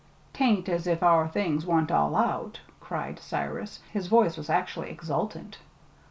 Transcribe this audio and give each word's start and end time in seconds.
"'T 0.33 0.43
ain't 0.43 0.67
as 0.67 0.87
if 0.87 1.03
our 1.03 1.27
things 1.27 1.63
wan't 1.63 1.91
all 1.91 2.15
out," 2.15 2.59
cried 2.79 3.19
Cyrus; 3.19 3.81
his 3.91 4.07
voice 4.07 4.35
was 4.35 4.49
actually 4.49 4.89
exultant. 4.89 5.59